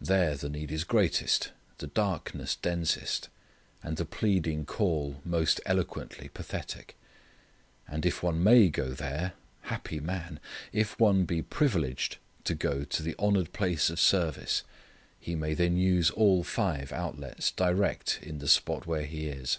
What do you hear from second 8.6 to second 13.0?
go there happy man! if one be privileged to go to